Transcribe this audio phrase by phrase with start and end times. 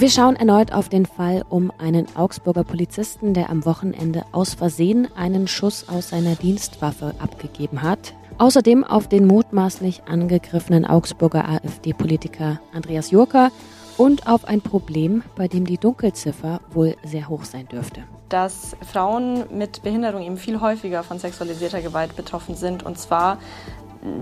[0.00, 5.08] Wir schauen erneut auf den Fall um einen Augsburger Polizisten, der am Wochenende aus Versehen
[5.14, 8.14] einen Schuss aus seiner Dienstwaffe abgegeben hat.
[8.38, 13.50] Außerdem auf den mutmaßlich angegriffenen Augsburger AfD-Politiker Andreas Jurka
[13.98, 18.02] und auf ein Problem, bei dem die Dunkelziffer wohl sehr hoch sein dürfte.
[18.30, 23.36] Dass Frauen mit Behinderung eben viel häufiger von sexualisierter Gewalt betroffen sind und zwar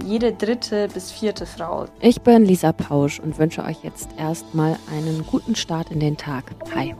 [0.05, 1.87] jede dritte bis vierte Frau.
[2.01, 6.45] Ich bin Lisa Pausch und wünsche euch jetzt erstmal einen guten Start in den Tag.
[6.75, 6.95] Hi.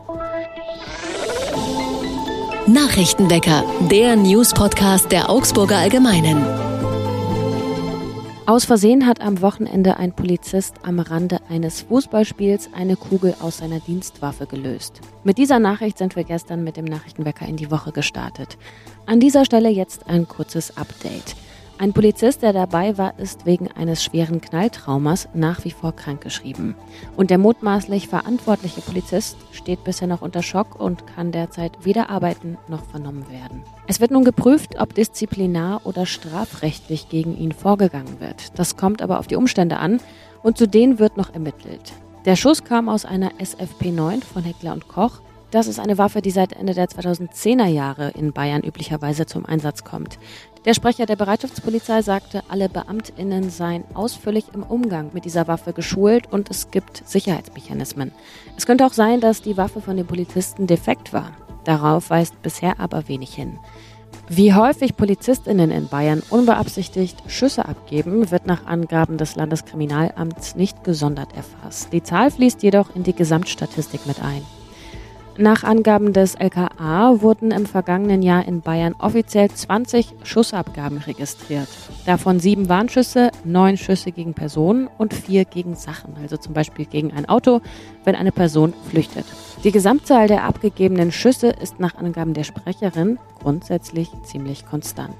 [2.67, 6.45] Nachrichtenwecker, der News-Podcast der Augsburger Allgemeinen.
[8.45, 13.79] Aus Versehen hat am Wochenende ein Polizist am Rande eines Fußballspiels eine Kugel aus seiner
[13.79, 15.01] Dienstwaffe gelöst.
[15.23, 18.57] Mit dieser Nachricht sind wir gestern mit dem Nachrichtenwecker in die Woche gestartet.
[19.05, 21.35] An dieser Stelle jetzt ein kurzes Update.
[21.81, 26.75] Ein Polizist, der dabei war, ist wegen eines schweren Knalltraumas nach wie vor krankgeschrieben.
[27.15, 32.57] Und der mutmaßlich verantwortliche Polizist steht bisher noch unter Schock und kann derzeit weder arbeiten
[32.67, 33.63] noch vernommen werden.
[33.87, 38.59] Es wird nun geprüft, ob disziplinar oder strafrechtlich gegen ihn vorgegangen wird.
[38.59, 40.01] Das kommt aber auf die Umstände an
[40.43, 41.93] und zu denen wird noch ermittelt.
[42.25, 45.21] Der Schuss kam aus einer SFP 9 von Heckler und Koch.
[45.51, 49.83] Das ist eine Waffe, die seit Ende der 2010er Jahre in Bayern üblicherweise zum Einsatz
[49.83, 50.19] kommt.
[50.65, 56.31] Der Sprecher der Bereitschaftspolizei sagte, alle Beamtinnen seien ausführlich im Umgang mit dieser Waffe geschult
[56.31, 58.11] und es gibt Sicherheitsmechanismen.
[58.57, 61.31] Es könnte auch sein, dass die Waffe von den Polizisten defekt war.
[61.63, 63.57] Darauf weist bisher aber wenig hin.
[64.27, 71.35] Wie häufig Polizistinnen in Bayern unbeabsichtigt Schüsse abgeben, wird nach Angaben des Landeskriminalamts nicht gesondert
[71.35, 71.91] erfasst.
[71.91, 74.43] Die Zahl fließt jedoch in die Gesamtstatistik mit ein.
[75.41, 81.69] Nach Angaben des LKA wurden im vergangenen Jahr in Bayern offiziell 20 Schussabgaben registriert.
[82.05, 87.13] Davon sieben Warnschüsse, neun Schüsse gegen Personen und vier gegen Sachen, also zum Beispiel gegen
[87.13, 87.61] ein Auto,
[88.03, 89.23] wenn eine Person flüchtet.
[89.63, 95.15] Die Gesamtzahl der abgegebenen Schüsse ist nach Angaben der Sprecherin grundsätzlich ziemlich konstant.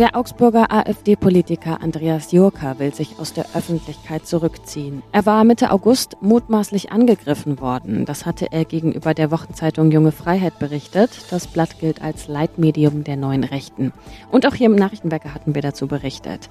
[0.00, 5.02] Der Augsburger AfD-Politiker Andreas Jurka will sich aus der Öffentlichkeit zurückziehen.
[5.12, 8.06] Er war Mitte August mutmaßlich angegriffen worden.
[8.06, 11.10] Das hatte er gegenüber der Wochenzeitung Junge Freiheit berichtet.
[11.30, 13.92] Das Blatt gilt als Leitmedium der neuen Rechten.
[14.30, 16.48] Und auch hier im Nachrichtenwecker hatten wir dazu berichtet.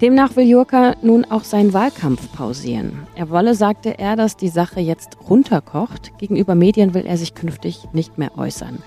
[0.00, 3.06] Demnach will Jurka nun auch seinen Wahlkampf pausieren.
[3.14, 6.18] Er wolle, sagte er, dass die Sache jetzt runterkocht.
[6.18, 8.82] Gegenüber Medien will er sich künftig nicht mehr äußern.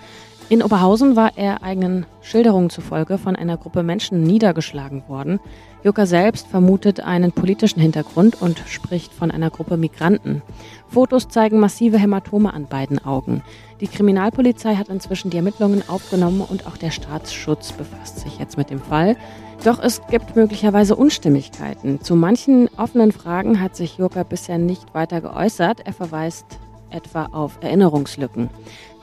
[0.51, 5.39] In Oberhausen war er eigenen Schilderungen zufolge von einer Gruppe Menschen niedergeschlagen worden.
[5.81, 10.41] Jucker selbst vermutet einen politischen Hintergrund und spricht von einer Gruppe Migranten.
[10.89, 13.43] Fotos zeigen massive Hämatome an beiden Augen.
[13.79, 18.69] Die Kriminalpolizei hat inzwischen die Ermittlungen aufgenommen und auch der Staatsschutz befasst sich jetzt mit
[18.69, 19.15] dem Fall.
[19.63, 22.01] Doch es gibt möglicherweise Unstimmigkeiten.
[22.01, 25.79] Zu manchen offenen Fragen hat sich Jucker bisher nicht weiter geäußert.
[25.85, 26.59] Er verweist
[26.89, 28.49] etwa auf Erinnerungslücken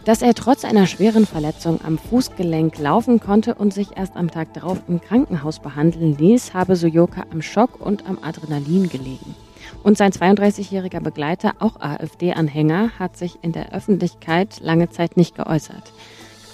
[0.09, 4.55] dass er trotz einer schweren Verletzung am Fußgelenk laufen konnte und sich erst am Tag
[4.55, 9.35] darauf im Krankenhaus behandeln ließ, habe Suyoka am Schock und am Adrenalin gelegen.
[9.83, 15.93] Und sein 32-jähriger Begleiter, auch AfD-Anhänger, hat sich in der Öffentlichkeit lange Zeit nicht geäußert.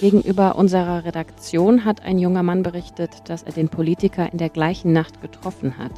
[0.00, 4.92] Gegenüber unserer Redaktion hat ein junger Mann berichtet, dass er den Politiker in der gleichen
[4.92, 5.92] Nacht getroffen hat.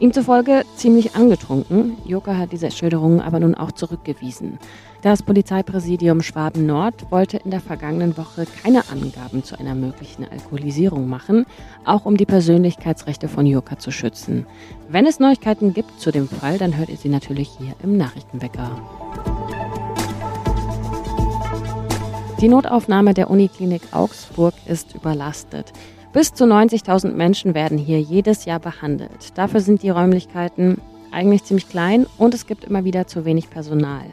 [0.00, 1.96] Ihm zufolge ziemlich angetrunken.
[2.04, 4.58] Joka hat diese Schilderungen aber nun auch zurückgewiesen.
[5.00, 11.08] Das Polizeipräsidium Schwaben Nord wollte in der vergangenen Woche keine Angaben zu einer möglichen Alkoholisierung
[11.08, 11.46] machen,
[11.84, 14.44] auch um die Persönlichkeitsrechte von Joka zu schützen.
[14.88, 18.70] Wenn es Neuigkeiten gibt zu dem Fall, dann hört ihr sie natürlich hier im Nachrichtenwecker.
[22.40, 25.72] Die Notaufnahme der Uniklinik Augsburg ist überlastet.
[26.12, 29.36] Bis zu 90.000 Menschen werden hier jedes Jahr behandelt.
[29.36, 30.80] Dafür sind die Räumlichkeiten
[31.12, 34.06] eigentlich ziemlich klein und es gibt immer wieder zu wenig Personal.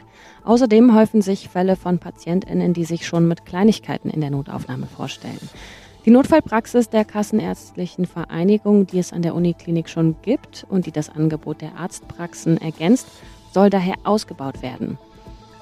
[0.44, 5.48] Außerdem häufen sich Fälle von PatientInnen, die sich schon mit Kleinigkeiten in der Notaufnahme vorstellen.
[6.04, 11.10] Die Notfallpraxis der Kassenärztlichen Vereinigung, die es an der Uniklinik schon gibt und die das
[11.10, 13.08] Angebot der Arztpraxen ergänzt,
[13.52, 14.98] soll daher ausgebaut werden.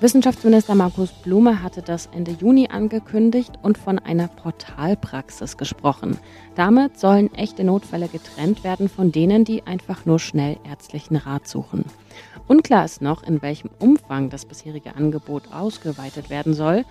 [0.05, 6.19] Wissenschaftsminister Markus Blume hatte das Ende Juni angekündigt und von einer Portalpraxis gesprochen.
[6.57, 11.87] Damit sollen echte Notfälle getrennt werden von denen, die einfach nur schnell ärztlichen Rat suchen.
[12.49, 16.85] Unklar ist noch, in welchem Umfang das bisherige Angebot ausgeweitet werden soll.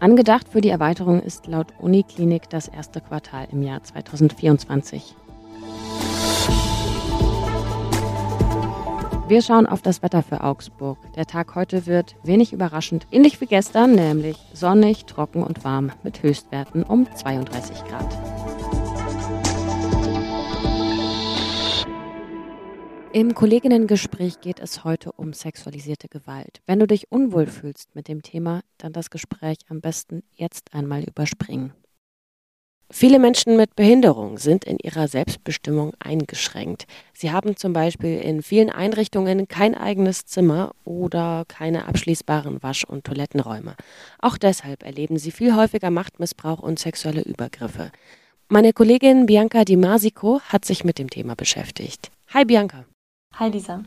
[0.00, 5.14] Angedacht für die Erweiterung ist laut Uniklinik das erste Quartal im Jahr 2024.
[9.26, 10.98] Wir schauen auf das Wetter für Augsburg.
[11.14, 16.22] Der Tag heute wird wenig überraschend, ähnlich wie gestern, nämlich sonnig, trocken und warm mit
[16.22, 18.18] Höchstwerten um 32 Grad.
[23.14, 26.60] Im Kolleginnengespräch geht es heute um sexualisierte Gewalt.
[26.66, 31.02] Wenn du dich unwohl fühlst mit dem Thema, dann das Gespräch am besten jetzt einmal
[31.02, 31.72] überspringen.
[32.90, 36.86] Viele Menschen mit Behinderung sind in ihrer Selbstbestimmung eingeschränkt.
[37.12, 43.04] Sie haben zum Beispiel in vielen Einrichtungen kein eigenes Zimmer oder keine abschließbaren Wasch- und
[43.04, 43.74] Toilettenräume.
[44.20, 47.90] Auch deshalb erleben sie viel häufiger Machtmissbrauch und sexuelle Übergriffe.
[48.48, 52.10] Meine Kollegin Bianca Di Masico hat sich mit dem Thema beschäftigt.
[52.34, 52.84] Hi Bianca.
[53.38, 53.82] Hi Lisa.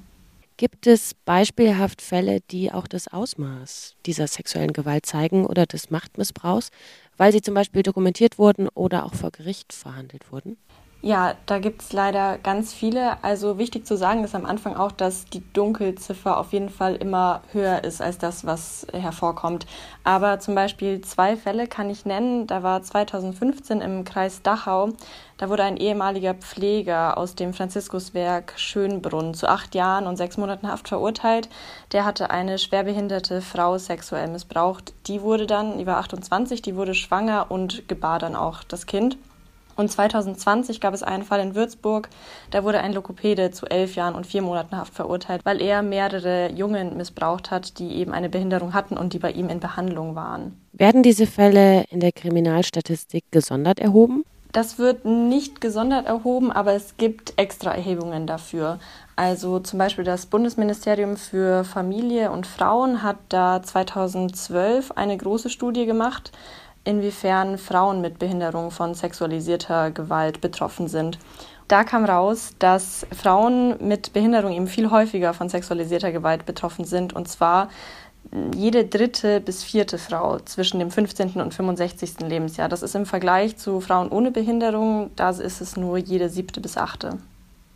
[0.60, 6.72] Gibt es beispielhaft Fälle, die auch das Ausmaß dieser sexuellen Gewalt zeigen oder des Machtmissbrauchs,
[7.16, 10.58] weil sie zum Beispiel dokumentiert wurden oder auch vor Gericht verhandelt wurden?
[11.04, 13.24] Ja, da gibt es leider ganz viele.
[13.24, 17.42] Also wichtig zu sagen ist am Anfang auch, dass die Dunkelziffer auf jeden Fall immer
[17.52, 19.68] höher ist als das, was hervorkommt.
[20.04, 22.48] Aber zum Beispiel zwei Fälle kann ich nennen.
[22.48, 24.90] Da war 2015 im Kreis Dachau,
[25.38, 30.68] da wurde ein ehemaliger Pfleger aus dem Franziskuswerk Schönbrunn zu acht Jahren und sechs Monaten
[30.68, 31.48] Haft verurteilt.
[31.92, 34.96] Der hatte eine schwerbehinderte Frau sexuell missbraucht.
[35.06, 39.20] Die wurde dann, die war 28, die wurde schwanger und gebar dann auch das Kind.
[39.78, 42.10] Und 2020 gab es einen Fall in Würzburg,
[42.50, 46.52] da wurde ein Lokopäde zu elf Jahren und vier Monaten Haft verurteilt, weil er mehrere
[46.52, 50.60] Jungen missbraucht hat, die eben eine Behinderung hatten und die bei ihm in Behandlung waren.
[50.74, 54.24] Werden diese Fälle in der Kriminalstatistik gesondert erhoben?
[54.52, 58.80] Das wird nicht gesondert erhoben, aber es gibt extra Erhebungen dafür.
[59.16, 65.86] Also zum Beispiel das Bundesministerium für Familie und Frauen hat da 2012 eine große Studie
[65.86, 66.32] gemacht
[66.88, 71.20] inwiefern Frauen mit Behinderung von sexualisierter Gewalt betroffen sind.
[71.68, 77.14] Da kam raus, dass Frauen mit Behinderung eben viel häufiger von sexualisierter Gewalt betroffen sind,
[77.14, 77.68] und zwar
[78.56, 81.42] jede dritte bis vierte Frau zwischen dem 15.
[81.42, 82.22] und 65.
[82.22, 82.70] Lebensjahr.
[82.70, 86.78] Das ist im Vergleich zu Frauen ohne Behinderung, da ist es nur jede siebte bis
[86.78, 87.18] achte.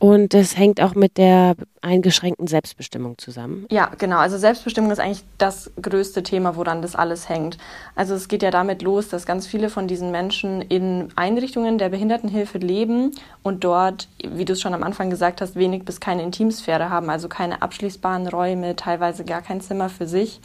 [0.01, 1.53] Und das hängt auch mit der
[1.83, 3.67] eingeschränkten Selbstbestimmung zusammen.
[3.69, 4.17] Ja, genau.
[4.17, 7.59] Also Selbstbestimmung ist eigentlich das größte Thema, woran das alles hängt.
[7.93, 11.89] Also es geht ja damit los, dass ganz viele von diesen Menschen in Einrichtungen der
[11.89, 13.11] Behindertenhilfe leben
[13.43, 17.11] und dort, wie du es schon am Anfang gesagt hast, wenig bis keine Intimsphäre haben,
[17.11, 20.41] also keine abschließbaren Räume, teilweise gar kein Zimmer für sich.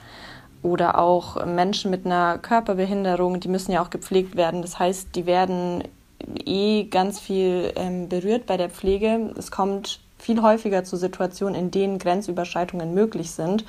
[0.62, 4.60] Oder auch Menschen mit einer Körperbehinderung, die müssen ja auch gepflegt werden.
[4.60, 5.82] Das heißt, die werden
[6.44, 9.32] eh ganz viel ähm, berührt bei der Pflege.
[9.36, 13.64] Es kommt viel häufiger zu Situationen, in denen Grenzüberschreitungen möglich sind.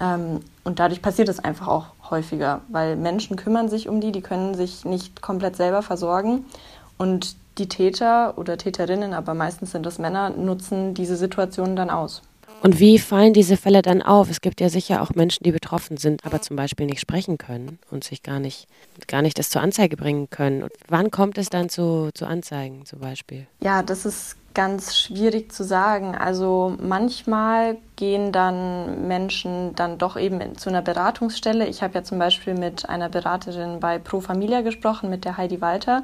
[0.00, 4.20] Ähm, und dadurch passiert es einfach auch häufiger, weil Menschen kümmern sich um die, die
[4.20, 6.44] können sich nicht komplett selber versorgen.
[6.98, 12.22] Und die Täter oder Täterinnen, aber meistens sind das Männer, nutzen diese Situationen dann aus.
[12.64, 14.30] Und wie fallen diese Fälle dann auf?
[14.30, 17.78] Es gibt ja sicher auch Menschen, die betroffen sind, aber zum Beispiel nicht sprechen können
[17.90, 18.68] und sich gar nicht,
[19.06, 20.62] gar nicht das zur Anzeige bringen können.
[20.62, 23.46] Und wann kommt es dann zu, zu Anzeigen zum Beispiel?
[23.60, 26.14] Ja, das ist ganz schwierig zu sagen.
[26.14, 31.66] Also manchmal gehen dann Menschen dann doch eben zu einer Beratungsstelle.
[31.66, 35.60] Ich habe ja zum Beispiel mit einer Beraterin bei Pro Familia gesprochen, mit der Heidi
[35.60, 36.02] Walter.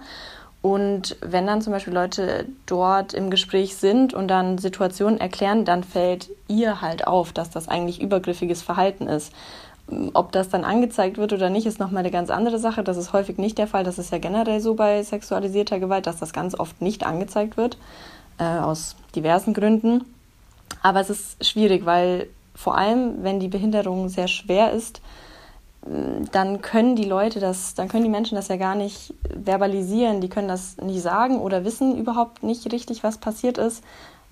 [0.62, 5.84] Und wenn dann zum Beispiel Leute dort im Gespräch sind und dann Situationen erklären, dann
[5.84, 9.32] fällt ihr halt auf, dass das eigentlich übergriffiges Verhalten ist.
[10.12, 12.84] Ob das dann angezeigt wird oder nicht, ist nochmal eine ganz andere Sache.
[12.84, 13.84] Das ist häufig nicht der Fall.
[13.84, 17.78] Das ist ja generell so bei sexualisierter Gewalt, dass das ganz oft nicht angezeigt wird,
[18.38, 20.04] äh, aus diversen Gründen.
[20.82, 25.00] Aber es ist schwierig, weil vor allem, wenn die Behinderung sehr schwer ist,
[25.82, 30.28] dann können die Leute das, dann können die Menschen das ja gar nicht verbalisieren, die
[30.28, 33.82] können das nicht sagen oder wissen überhaupt nicht richtig, was passiert ist.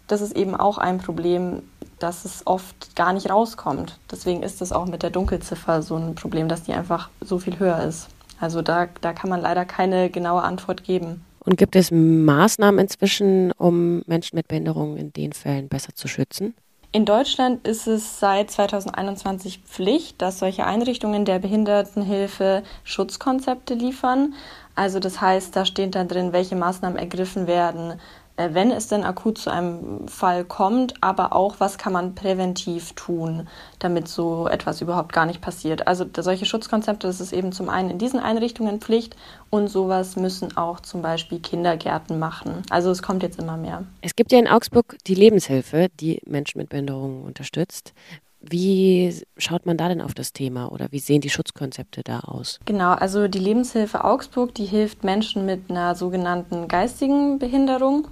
[0.06, 1.62] Das ist eben auch ein Problem,
[1.98, 3.98] dass es oft gar nicht rauskommt.
[4.10, 7.58] Deswegen ist es auch mit der Dunkelziffer so ein Problem, dass die einfach so viel
[7.58, 8.08] höher ist.
[8.40, 11.24] Also da, da kann man leider keine genaue Antwort geben.
[11.40, 16.54] Und gibt es Maßnahmen inzwischen, um Menschen mit Behinderungen in den Fällen besser zu schützen?
[16.90, 24.32] In Deutschland ist es seit 2021 Pflicht, dass solche Einrichtungen der Behindertenhilfe Schutzkonzepte liefern.
[24.74, 28.00] Also das heißt, da steht dann drin, welche Maßnahmen ergriffen werden,
[28.38, 33.48] wenn es denn akut zu einem Fall kommt, aber auch, was kann man präventiv tun,
[33.80, 35.86] damit so etwas überhaupt gar nicht passiert.
[35.86, 39.16] Also solche Schutzkonzepte, das ist eben zum einen in diesen Einrichtungen Pflicht
[39.50, 42.62] und sowas müssen auch zum Beispiel Kindergärten machen.
[42.70, 43.84] Also es kommt jetzt immer mehr.
[44.02, 47.92] Es gibt ja in Augsburg die Lebenshilfe, die Menschen mit Behinderungen unterstützt.
[48.40, 52.60] Wie schaut man da denn auf das Thema oder wie sehen die Schutzkonzepte da aus?
[52.64, 58.06] Genau, also die Lebenshilfe Augsburg, die hilft Menschen mit einer sogenannten geistigen Behinderung.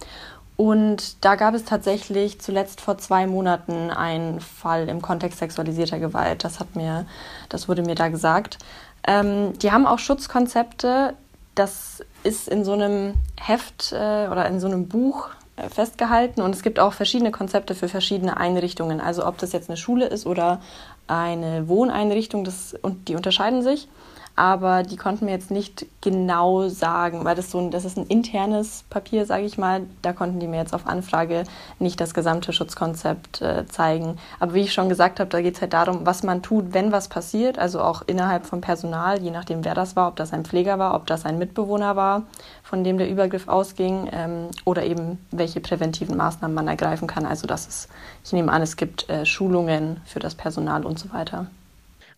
[0.57, 6.45] Und da gab es tatsächlich zuletzt vor zwei Monaten einen Fall im Kontext sexualisierter Gewalt.
[6.45, 7.07] Das hat mir,
[7.51, 8.59] das wurde mir da gesagt.
[9.07, 11.15] Ähm, die haben auch Schutzkonzepte.
[11.55, 15.29] Das ist in so einem Heft äh, oder in so einem Buch
[15.71, 19.01] festgehalten und es gibt auch verschiedene Konzepte für verschiedene Einrichtungen.
[19.01, 20.61] Also ob das jetzt eine Schule ist oder
[21.07, 23.89] eine Wohneinrichtung, das, und die unterscheiden sich
[24.37, 28.07] aber die konnten mir jetzt nicht genau sagen, weil das so ein, das ist ein
[28.07, 29.87] internes Papier, sage ich mal.
[30.03, 31.45] Da konnten die mir jetzt auf Anfrage
[31.79, 34.19] nicht das gesamte Schutzkonzept äh, zeigen.
[34.39, 36.93] Aber wie ich schon gesagt habe, da geht es halt darum, was man tut, wenn
[36.93, 40.45] was passiert, also auch innerhalb vom Personal, je nachdem, wer das war, ob das ein
[40.45, 42.25] Pfleger war, ob das ein Mitbewohner war,
[42.63, 47.25] von dem der Übergriff ausging, ähm, oder eben welche präventiven Maßnahmen man ergreifen kann.
[47.25, 47.89] Also das ist,
[48.23, 51.47] ich nehme an, es gibt äh, Schulungen für das Personal und so weiter.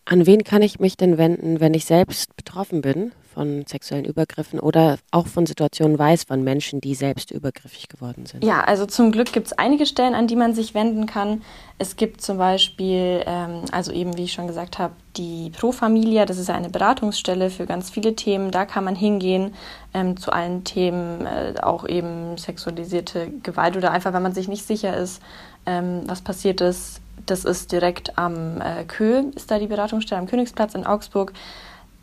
[0.09, 4.59] An wen kann ich mich denn wenden, wenn ich selbst betroffen bin von sexuellen Übergriffen
[4.59, 8.43] oder auch von Situationen weiß von Menschen, die selbst übergriffig geworden sind?
[8.43, 11.43] Ja, also zum Glück gibt es einige Stellen, an die man sich wenden kann.
[11.77, 16.25] Es gibt zum Beispiel, ähm, also eben wie ich schon gesagt habe, die Pro Familia,
[16.25, 18.49] das ist eine Beratungsstelle für ganz viele Themen.
[18.49, 19.53] Da kann man hingehen
[19.93, 24.65] ähm, zu allen Themen, äh, auch eben sexualisierte Gewalt oder einfach, wenn man sich nicht
[24.65, 25.21] sicher ist,
[25.67, 30.27] ähm, was passiert ist das ist direkt am äh, Kö, ist da die Beratungsstelle am
[30.27, 31.33] Königsplatz in Augsburg.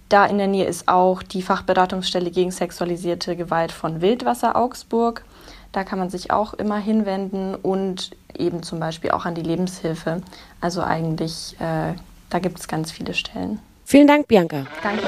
[0.08, 5.25] Da in der Nähe ist auch die Fachberatungsstelle gegen sexualisierte Gewalt von Wildwasser Augsburg.
[5.73, 10.23] Da kann man sich auch immer hinwenden und eben zum Beispiel auch an die Lebenshilfe.
[10.61, 11.94] Also eigentlich, äh,
[12.30, 13.58] da gibt es ganz viele Stellen.
[13.85, 14.66] Vielen Dank, Bianca.
[14.82, 15.02] Danke.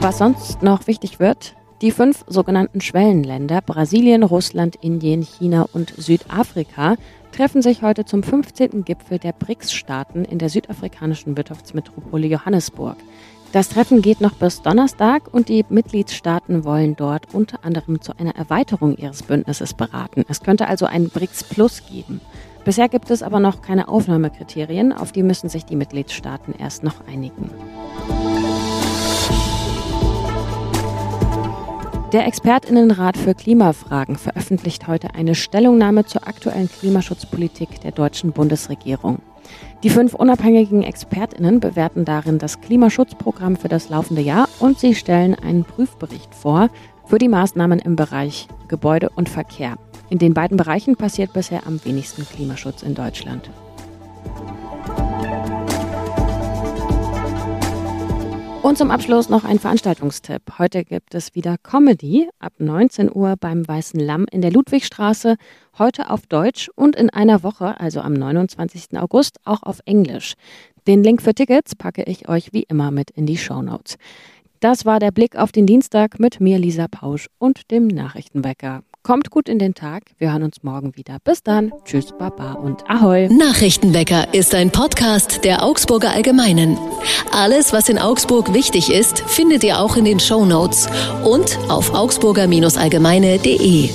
[0.00, 6.96] Was sonst noch wichtig wird, die fünf sogenannten Schwellenländer Brasilien, Russland, Indien, China und Südafrika
[7.36, 8.84] treffen sich heute zum 15.
[8.84, 12.96] Gipfel der BRICS-Staaten in der südafrikanischen Wirtschaftsmetropole Johannesburg.
[13.52, 18.34] Das Treffen geht noch bis Donnerstag und die Mitgliedstaaten wollen dort unter anderem zu einer
[18.36, 20.24] Erweiterung ihres Bündnisses beraten.
[20.28, 22.22] Es könnte also ein BRICS Plus geben.
[22.64, 27.06] Bisher gibt es aber noch keine Aufnahmekriterien, auf die müssen sich die Mitgliedstaaten erst noch
[27.06, 27.50] einigen.
[32.16, 39.18] Der Expertinnenrat für Klimafragen veröffentlicht heute eine Stellungnahme zur aktuellen Klimaschutzpolitik der deutschen Bundesregierung.
[39.82, 45.34] Die fünf unabhängigen Expertinnen bewerten darin das Klimaschutzprogramm für das laufende Jahr und sie stellen
[45.34, 46.70] einen Prüfbericht vor
[47.04, 49.76] für die Maßnahmen im Bereich Gebäude und Verkehr.
[50.08, 53.50] In den beiden Bereichen passiert bisher am wenigsten Klimaschutz in Deutschland.
[58.66, 60.58] Und zum Abschluss noch ein Veranstaltungstipp.
[60.58, 65.36] Heute gibt es wieder Comedy ab 19 Uhr beim Weißen Lamm in der Ludwigstraße.
[65.78, 68.98] Heute auf Deutsch und in einer Woche, also am 29.
[68.98, 70.34] August, auch auf Englisch.
[70.88, 73.98] Den Link für Tickets packe ich euch wie immer mit in die Show Notes.
[74.58, 78.82] Das war der Blick auf den Dienstag mit mir, Lisa Pausch und dem Nachrichtenwecker.
[79.06, 80.02] Kommt gut in den Tag.
[80.18, 81.18] Wir hören uns morgen wieder.
[81.22, 81.72] Bis dann.
[81.84, 83.28] Tschüss, Baba und Ahoi.
[83.28, 86.76] Nachrichtenwecker ist ein Podcast der Augsburger Allgemeinen.
[87.30, 90.88] Alles, was in Augsburg wichtig ist, findet ihr auch in den Show Notes
[91.22, 93.90] und auf augsburger-allgemeine.de.